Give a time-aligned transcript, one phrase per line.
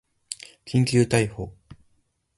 [0.65, 1.53] 緊急逮捕